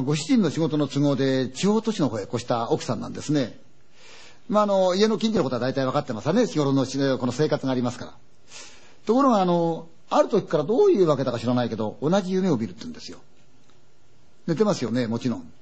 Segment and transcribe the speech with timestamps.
[0.00, 3.58] まあ、ご主人の仕事の都合で地方都市の方へ越した奥さんなんですね。
[4.48, 6.46] まあ、あの、家の近所のことは大体分かってますわね。
[6.46, 6.86] 日頃の
[7.18, 8.12] この生活がありますから。
[9.04, 13.18] ところが、あの、ある時からどういうわけだか知らないけど、同じ夢を見るって言うんですよ。
[14.46, 15.52] 寝てますよね、もちろん。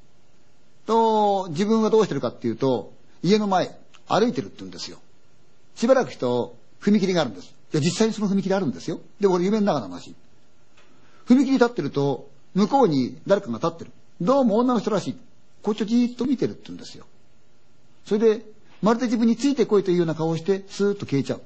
[0.86, 3.76] と、自分はどうしてるかっていうと、家の前、
[4.06, 4.98] 歩いてるって言うんですよ。
[5.74, 7.48] しばらく人、踏切があるんです。
[7.48, 9.00] いや、実際にその踏切あるんですよ。
[9.20, 10.14] で、これ夢の中の話。
[11.26, 13.90] 踏切立ってると、向こうに誰かが立ってる。
[14.20, 15.16] どうも女の人らしい。
[15.62, 17.06] こっちをじーっと見てるって言うんですよ。
[18.04, 18.44] それで、
[18.82, 21.42] まるで自分についてこいというような顔をして、スーッと消えちゃう。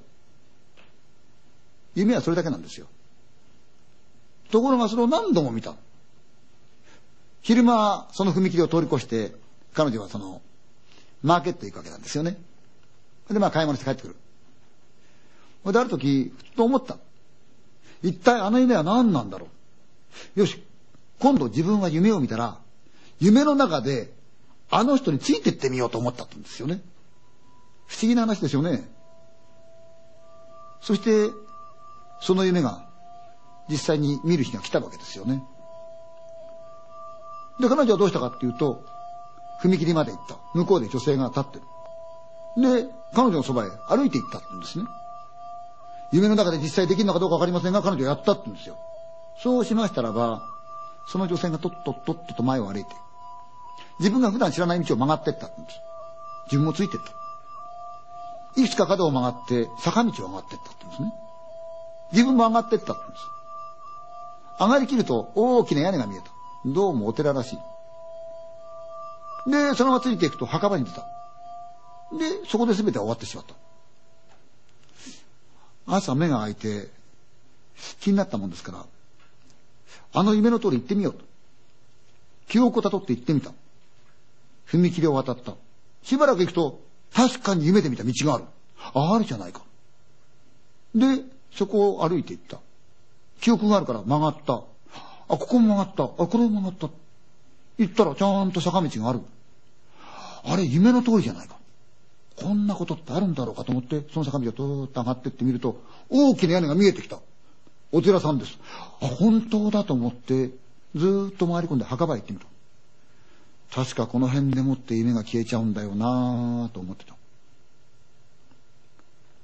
[1.95, 2.87] 夢はそれだけなんですよ。
[4.51, 5.75] ところがそれを何度も見た。
[7.43, 9.33] 昼間、その踏切を通り越して、
[9.75, 10.41] 彼女はその、
[11.23, 12.37] マーケット行くわけなんですよね。
[13.31, 15.73] で、まあ買い物して帰ってくる。
[15.73, 16.98] で、ある時、ふっと思った。
[18.03, 19.48] 一体あの夢は何なんだろ
[20.36, 20.41] う。
[20.41, 20.62] よし、
[21.23, 22.59] 今度自分は夢を見たら、
[23.20, 24.12] 夢の中で、
[24.70, 26.81] あの人についてってみようと思ったんですよね。
[27.87, 28.83] 不思議な話でしょうね。
[30.81, 31.33] そして、
[32.20, 32.89] その夢が、
[33.69, 35.45] 実際に見る日が来たわけですよね。
[37.61, 38.83] で、彼女はどうしたかっていうと、
[39.62, 40.39] 踏切まで行った。
[40.55, 41.61] 向こうで女性が立って
[42.57, 42.83] る。
[42.84, 44.86] で、彼女のそばへ歩いて行ったってんですね。
[46.11, 48.77] 夢の中で実際できるのかどうかわかりませんが、彼女はやったって言うんですよ。
[49.41, 50.52] そうしましたらば、
[51.06, 52.91] その女性がとっとっとっとと前を歩いて、
[53.98, 55.77] 自分が普段知らない道を曲がってったんです。
[56.47, 57.00] 自分もついてっ
[58.55, 58.61] た。
[58.61, 61.14] いくつか角を曲がって、坂道を上がってったって言うんですね。
[62.12, 63.25] 自分も上がってったって言うんです。
[64.61, 66.27] 上がりきると大きな屋根が見えた。
[66.67, 67.56] どうもお寺らし
[69.47, 69.50] い。
[69.50, 71.00] で、そのままついていくと墓場に出た。
[72.12, 73.55] で、そこで全ては終わってしまった。
[75.86, 76.89] 朝目が開いて
[78.00, 78.84] 気になったもんですから、
[80.12, 81.25] あの夢の通り行ってみようと。
[82.48, 83.51] 記憶をたどって行ってみた。
[84.67, 85.55] 踏切を渡った。
[86.03, 86.80] しばらく行くと、
[87.14, 88.45] 確かに夢で見た道がある。
[88.95, 89.63] あ、あるじゃないか。
[90.95, 92.58] で、そこを歩いて行った。
[93.41, 94.55] 記憶があるから曲がった。
[94.55, 94.63] あ、
[95.29, 96.05] ここも曲がった。
[96.05, 96.89] あ、これも曲がった。
[97.79, 99.20] 行ったらちゃんと坂道がある。
[100.45, 101.57] あれ、夢の通りじゃないか。
[102.36, 107.19] こんなことってあるんだろうかと思って、その坂道をずーっと上がってってみると、大きな屋根が見えてきた。
[107.92, 108.58] お寺さんです。
[109.01, 110.51] 本当だと思って、
[110.97, 112.47] ずっと回り込んで墓場へ行ってみた。
[113.75, 117.14] 確かこの辺でもって夢が消えちゃうんだよなぁと思ってた。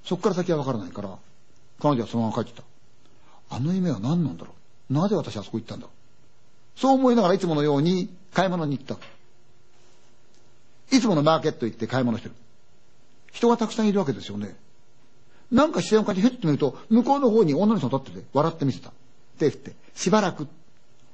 [0.04, 1.16] そっから先はわからないから、
[1.80, 2.64] 彼女はそのまま帰ってた。
[3.50, 4.54] あの夢は何なんだろ
[4.90, 5.92] うなぜ私あそこ行ったんだろ
[6.76, 8.96] うそう思いながらいつものように買い物に行った。
[10.94, 12.34] いつものマーケット行って買い物してる。
[13.32, 14.56] 人がたくさんいるわけですよね。
[15.50, 18.92] なんか視線を感じ、ふって見ると、向こうの方に女の人が立ってて、笑ってみせた。
[19.38, 20.46] 手振って、しばらく。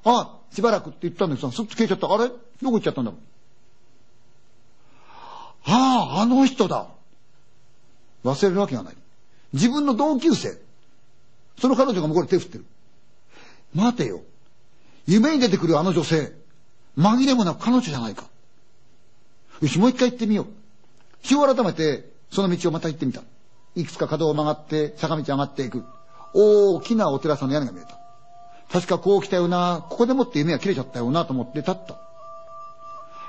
[0.05, 2.13] ああ、しばらくって言ったんですが、すっと消えちゃった。
[2.13, 2.29] あれ？
[2.29, 2.35] ど
[2.71, 3.21] こ行っちゃったんだろう。
[5.67, 6.89] ああ、あの人だ。
[8.25, 8.97] 忘れるわけがない。
[9.53, 10.59] 自分の同級生。
[11.61, 12.65] その彼女が向こうで手振ってる。
[13.75, 14.23] 待てよ。
[15.07, 16.33] 夢に出てくるあの女性。
[16.99, 18.25] 紛れもなく彼女じゃないか。
[19.61, 20.47] よし、もう一回行ってみよう。
[21.23, 23.23] 日を改めて、その道をまた行ってみた。
[23.77, 25.85] いくつか角を曲がって、坂道上がっていく。
[26.33, 27.99] 大きなお寺さんの屋根が見えた。
[28.73, 31.97] 確かこう来たよな、ここでもって夢が切れちゃったよなと思って立った。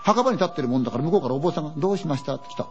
[0.04, 2.68] 墓場に立ってるもんだから向こうからお坊さんが、どうしましたって来た。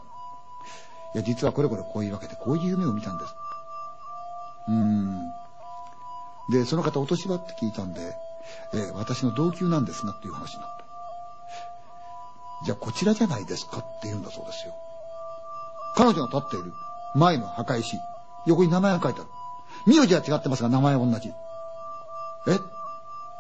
[1.15, 3.35] いや、実はこれこれこういうわけで、こういう夢を見たんです。
[4.69, 5.33] うーん。
[6.51, 8.15] で、その方お年はって聞いたんで、
[8.73, 10.85] えー、私の同級なんですがっていう話になった。
[12.65, 14.75] じゃあこちらじゃないですかって言うんだそうですよ。
[15.97, 16.73] 彼女が立っている
[17.15, 17.97] 前の墓石、
[18.47, 19.31] 横に名前が書いてある。
[19.87, 21.33] 名字は違ってますが名前は同じ。
[22.49, 22.59] え？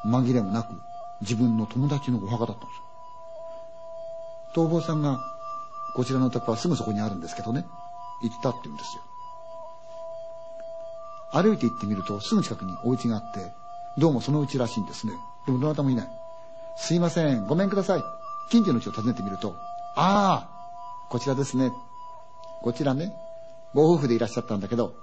[0.06, 0.74] 紛れもなく
[1.20, 2.78] 自分の友達のお墓だったんです
[4.58, 4.64] よ。
[4.66, 5.20] 逃亡さんが、
[5.96, 7.64] こちらのお宅はすぐそこにあるんですけどね、
[8.22, 9.02] 行ったって言うんですよ。
[11.32, 13.52] 歩いて行ってみるとすぐ近くにお家があって、
[13.98, 15.14] どうもその家らしいんですね。
[15.46, 16.08] でもどなたもいない。
[16.76, 18.02] すいません、ごめんください。
[18.50, 19.56] 近所の家を訪ねてみると、
[19.96, 20.48] ああ、
[21.08, 21.72] こちらですね。
[22.62, 23.12] こちらね、
[23.74, 24.96] ご夫婦でいらっしゃったんだけど、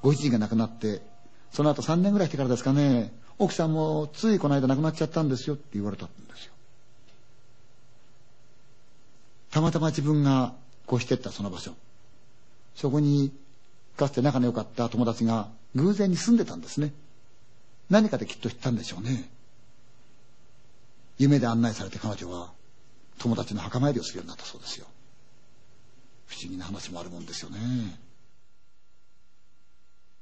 [0.00, 1.02] ご主人が亡くなって、
[1.50, 6.52] その後3年ぐらいしてからですかね、奥さんもついこの間亡くなっちゃったんですよって言われたんですよ。
[9.50, 10.54] たまたま自分が
[10.90, 11.74] 越してったその場所。
[12.74, 13.32] そこに
[13.96, 16.92] かつて仲の良かった友達が偶然に住んでたんですね。
[17.90, 19.28] 何かできっと知ったんでしょうね。
[21.18, 22.52] 夢で案内されて彼女は
[23.18, 24.86] 友達の墓参りをするようになったそうですよ。
[26.26, 27.58] 不思議な話もあるもんですよね。